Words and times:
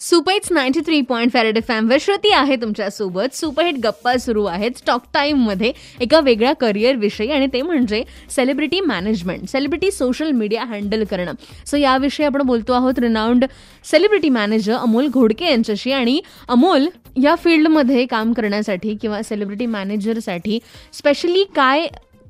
Superhits 0.00 0.50
ninety 0.52 0.80
three 0.86 1.00
point 1.00 1.32
five red 1.32 1.56
F 1.56 1.70
वर 1.70 1.96
श्रुती 2.00 2.30
आहे 2.32 2.56
तुमच्यासोबत. 2.56 3.34
सुपरहिट 3.34 3.74
गप्पा 3.84 4.16
सुरू 4.16 4.44
आहेत. 4.44 4.76
स्टॉक 4.78 5.02
टाईममध्ये 5.14 5.72
एका 6.00 6.20
वेगळ्या 6.20 6.52
करिअरविषयी 6.60 7.30
आणि 7.32 7.46
ते 7.52 7.62
म्हणजे 7.62 8.02
celebrity 8.30 8.80
management 8.80 9.48
celebrity 9.48 9.90
social 9.90 10.30
media 10.30 10.64
handle 10.64 11.04
करणं. 11.10 11.32
सो 11.66 11.76
याविषयी 11.76 12.26
आपण 12.26 12.42
बोलतो 12.46 12.72
आहोत 12.72 12.98
renowned 12.98 13.44
celebrity 13.84 14.28
manager 14.28 14.74
Amol 14.74 15.06
Ghodke 15.08 15.50
यांच्याशी 15.50 15.92
आणि 15.92 16.20
अमोल 16.48 16.88
या 17.22 17.34
फील्डमध्ये 17.44 18.04
काम 18.06 18.32
करण्यासाठी 18.32 18.94
किंवा 19.02 19.22
सेलिब्रिटी 19.22 19.66
मॅनेजरसाठी 19.66 20.58
स्पेशली 20.92 21.44
काय 21.56 21.86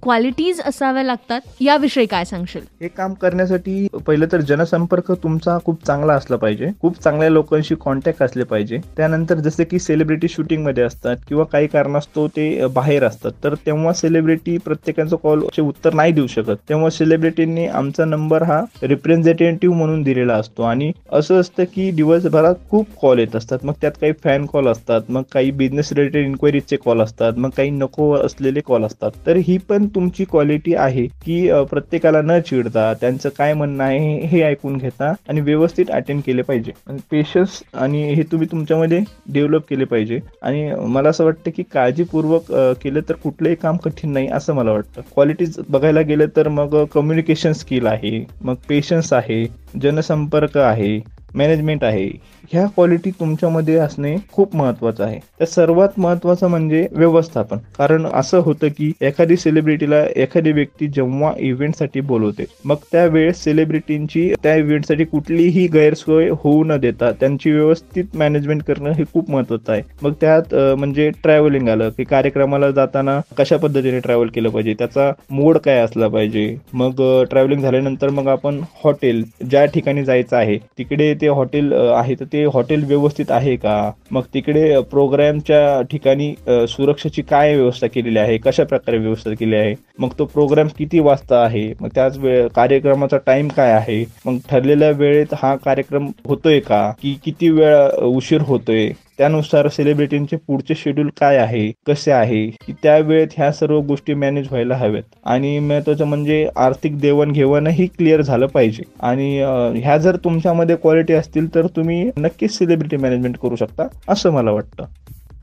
क्वालिटीज 0.07 0.61
असाव्या 0.61 1.03
लागतात 1.03 1.41
याविषयी 1.61 2.07
काय 2.07 2.25
सांगशील? 2.25 2.61
हे 2.81 2.89
काम 2.89 3.15
करण्यासाठी 3.15 3.87
पहिलं 4.07 4.27
तर 4.33 4.41
जनसंपर्क 4.41 5.13
तुमचा 5.13 5.59
खूप 5.65 5.87
चांगला 5.87 6.13
असला 6.13 6.37
पाहिजे. 6.37 6.67
खूप 6.81 7.03
चांगल्या 7.03 7.31
लोकांशी 7.31 7.75
कॉन्टॅक्ट 7.75 8.23
असले 8.23 8.45
पाहिजे. 8.45 8.79
त्यानंतर 8.97 9.35
जसे 9.35 9.65
की 9.65 9.79
सेलिब्रिटी 9.79 10.29
शूटिंगमध्ये 10.29 10.85
असतात 10.85 11.17
किंवा 11.29 11.45
काही 11.45 11.67
कारणास्तव 11.67 12.27
ते 12.27 12.67
बाहेर 12.67 13.05
असतात. 13.05 13.33
तर 13.45 13.55
तेव्हा 13.55 13.93
सेलिब्रिटी 13.93 14.57
प्रत्येकाचं 14.59 15.17
कॉलचे 15.17 15.63
उत्तर 15.63 15.95
नाही 15.95 16.13
देऊ 16.13 16.27
शकत. 16.27 16.57
तेव्हा 16.69 16.91
सेलिब्रिटींनी 16.91 17.67
आमचा 17.67 18.05
नंबर 18.05 18.43
हा 18.43 18.61
रिप्रेझेंटेटिव्ह 18.83 19.77
म्हणून 19.77 20.03
दिलेला 20.03 20.35
असतो. 20.35 20.63
आणि 20.63 20.93
असं 21.13 21.41
असतं 21.41 21.65
की 21.65 21.91
दिवसभरात 21.91 22.55
खूप 22.71 22.87
कॉल 23.03 23.19
येत 23.19 23.37
असतात. 23.37 23.59
मग 23.63 23.73
त्यात 23.81 23.93
काही 24.01 24.13
फॅन 24.25 24.47
कॉल 24.47 24.69
असतात. 24.69 25.01
मग 25.09 25.23
काही 25.33 25.51
बिझनेस 25.51 25.93
रिलेटेड 25.93 26.27
इन्क्वायरीजचे 26.27 26.77
कॉल 26.77 27.01
असतात. 27.01 27.33
मग 27.37 27.51
काही 27.51 27.71
नको 27.71 28.13
असलेले 28.15 28.61
कॉल 28.61 28.85
असतात. 28.85 29.11
तर 29.27 29.37
ही 29.37 29.59
पण 29.59 29.87
तुमची 29.97 30.25
क्वालिटी 30.31 30.75
आहे 30.77 31.07
की 31.25 31.49
प्रत्येकाला 31.71 32.21
न 32.23 32.39
चिडता 32.47 32.93
त्यांचं 33.01 33.29
काय 33.39 33.55
म्हणणं 33.55 33.85
आहे 33.85 34.27
हे 34.27 34.43
ऐकून 34.43 34.77
घेता 34.77 35.13
आणि 35.29 35.41
व्यवस्थित 35.41 35.91
अटेंड 35.91 36.21
केले 36.27 36.43
पाहिजे. 36.43 36.73
पेशन्स 37.11 37.63
आणि 37.75 38.03
हे 38.15 38.23
तुम्ही 38.33 38.49
तुमच्यामध्ये 38.51 39.01
डेव्हलप 39.33 39.69
केले 39.71 39.85
पाहिजे. 39.85 40.19
आणि 40.43 40.71
मला 40.87 41.09
असं 41.09 41.25
वाटतं 41.25 41.51
की 41.57 41.63
काळजीपूर्वक 41.73 42.53
केलं 42.83 43.01
तर 43.09 43.15
कुठलंही 43.23 43.57
काम 43.57 43.77
कठीण 43.85 44.13
नाही 44.13 44.29
असं 44.29 44.55
मला 44.55 44.73
वाटतं. 44.73 45.01
क्वालिटीज 45.15 45.59
बघायला 45.69 46.01
गेलं 46.03 46.27
तर 46.37 46.49
मग 46.49 46.83
कम्युनिकेशन 46.95 47.53
स्किल 47.53 47.87
आहे 47.87 48.25
मग 48.41 48.55
पेशन्स 48.69 49.13
आहे 49.13 49.45
जनसंपर्क 49.83 50.57
आहे 50.59 50.99
मॅनेजमेंट 51.37 51.85
आहे. 51.85 52.09
ह्या 52.51 52.65
क्वालिटी 52.75 53.11
तुमच्यामध्ये 53.11 53.77
असणे 53.77 54.15
खूप 54.33 54.55
महत्वाचं 54.57 55.05
आहे. 55.05 55.19
त्या 55.39 55.47
सर्वात 55.47 55.99
महत्वाचं 55.99 56.49
म्हणजे 56.49 56.87
व्यवस्थापन. 56.93 57.57
कारण 57.79 58.07
असं 58.07 58.41
होतं 58.45 58.69
की 58.69 58.93
एखादी 59.01 59.37
सेलिब्रिटीला 59.37 60.03
एखादी 60.17 60.53
व्यक्ती 60.53 60.87
जेव्हा 60.89 61.33
इव्हेंटसाठी 61.39 62.01
बोलवते 62.03 62.45
मग 62.65 62.77
त्यावेळेस 62.93 63.43
सेलिब्रिटींची 63.45 64.29
त्या 64.43 64.55
इव्हेंटसाठी 64.57 65.05
कुठलीही 65.05 65.67
गैरसोय 65.73 66.29
होऊ 66.35 66.63
न 66.65 66.77
देता 66.81 67.11
त्यांची 67.21 67.51
व्यवस्थित 67.53 68.17
मॅनेजमेंट 68.17 68.63
करणं 68.65 68.93
हे 68.93 69.05
खूप 69.13 69.31
महत्वाचं 69.31 69.73
आहे. 69.73 69.83
मग 70.03 70.13
त्यात 70.21 70.55
म्हणजे 70.55 71.11
ट्रॅव्हलिंग 71.23 71.69
आलं 71.69 71.91
की 71.97 72.05
कार्यक्रमाला 72.05 72.71
जाताना 72.71 73.19
कशा 73.39 73.57
पद्धतीने 73.57 74.01
ट्रॅव्हल 74.01 74.29
केलं 74.29 74.51
पाहिजे 74.51 74.75
त्याचा 74.79 75.11
मोड 75.31 75.59
काय 75.59 75.79
असला 75.81 76.09
पाहिजे 76.09 76.47
मग 76.75 77.03
ट्रॅव्हलिंग 77.31 77.63
झाल्यानंतर 77.63 78.11
मग 78.11 78.29
आपण 78.29 78.61
हॉटेल 78.85 79.23
ज्या 79.51 79.65
ठिकाणी 79.67 80.05
जायचं 80.05 80.37
आहे 80.37 80.59
तिकडे 80.79 81.13
ते 81.21 81.26
ते 81.27 81.31
हॉटेल 81.31 81.73
आहे 81.73 82.15
तर 82.15 82.25
ते 82.33 82.45
हॉटेल 82.45 82.85
व्यवस्थित 82.85 83.31
आहे 83.31 83.57
का? 83.57 83.93
मग 84.13 84.23
तिकडे 84.35 84.81
प्रोग्रामच्या 84.91 85.81
ठिकाणी 85.91 86.35
सुरक्षेची 86.69 87.23
काय 87.23 87.55
व्यवस्था 87.57 87.87
केलेली 87.87 88.19
आहे? 88.19 88.37
कशा 88.39 88.65
प्रकारे 88.65 88.99
व्यवस्था 88.99 89.35
केली 89.35 89.57
आहे? 89.57 89.75
मग 90.01 90.09
तो 90.19 90.25
प्रोग्राम 90.25 90.69
किती 90.79 91.01
वाजता 91.01 91.43
आहे? 91.45 91.73
मग 91.81 91.89
त्याच 91.95 92.19
वेळ 92.19 92.47
कार्यक्रमाचा 92.57 93.17
टाइम 93.17 93.49
काय 93.49 93.73
आहे? 93.73 94.05
मग 94.27 94.39
ठरलेल्या 94.51 94.91
वेळेत 94.91 95.35
हा 95.43 95.55
कार्यक्रम 95.57 96.07
होतोय 96.27 96.61
का? 96.61 96.91
की 97.03 97.17
किती 97.25 97.51
वेळ 97.51 97.77
उशीर 98.05 98.41
होतोय? 98.41 98.89
त्यानुसार 99.19 99.69
सेलिब्रिटींचे 99.69 100.37
पुढचे 100.37 100.75
शेड्यूल 100.75 101.09
काय 101.21 101.37
आहे 101.37 101.71
कसे 101.87 102.11
आहे 102.13 102.47
की 102.67 102.73
त्या 102.83 102.97
वेळेत 102.99 103.29
ह्या 103.37 103.51
सर्व 103.53 103.81
गोष्टी 103.81 104.15
मॅनेज 104.15 104.47
व्हायला 104.51 104.77
हव्यात. 104.77 105.03
आणि 105.25 105.59
महत्वाचं 105.59 106.05
म्हणजे 106.05 106.47
आर्थिक 106.57 106.99
देवाणघेवाणही 107.01 107.87
क्लिअर 107.87 108.21
झालं 108.21 108.47
पाहिजे. 108.47 108.83
आणि 109.01 109.39
ह्या 109.77 109.97
जर 109.99 110.17
तुमच्यामध्ये 110.17 110.77
क्वालिटी 110.77 111.13
असतील 111.13 111.55
तर 111.55 111.67
तुम्ही 111.67 112.11
नक्कीच 112.19 112.57
सेलिब्रिटी 112.59 112.97
मॅनेजमेंट 112.97 113.37
करू 113.39 113.57
शकता 113.57 113.87
असं 114.09 114.33
मला 114.33 114.51
वाटतं. 114.51 114.85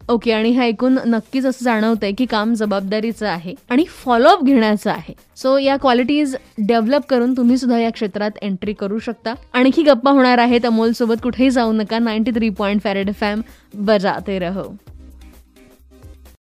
ओके 0.09 0.31
आणि 0.31 0.50
हे 0.50 0.62
ऐकून 0.62 0.97
नक्कीच 1.06 1.46
असं 1.46 1.64
जाणवतंय 1.66 2.12
की 2.12 2.25
काम 2.25 2.53
जबाबदारीचं 2.53 3.28
आहे 3.28 3.53
आणि 3.69 3.86
फॉलोअप 3.86 4.44
घेण्याचं 4.44 4.91
आहे. 4.91 5.14
सो 5.38 5.58
या 5.58 5.78
क्वालिटीज 5.78 6.36
डेव्हलप 6.58 7.02
करून 7.09 7.38
तुम्ही 7.38 7.58
सुद्धा 7.58 7.80
या 7.80 7.90
क्षेत्रात 7.90 8.31
एंट्री 8.41 8.74
करू 8.74 9.00
शकता. 9.00 9.34
आणखी 9.53 9.84
गप्पा 9.84 10.12
होणार 10.12 10.38
आहेत. 10.38 10.66
अमोल 10.66 10.91
सोबत 10.91 11.24
कुठेही 11.24 11.50
जाऊ 11.50 11.72
नका. 11.72 12.00
Ninety 12.00 12.31
three 12.31 12.50
point 12.50 12.81
five red 12.81 13.14
FM 13.14 13.41
बजाते 13.74 14.40
रहो. 14.40 14.75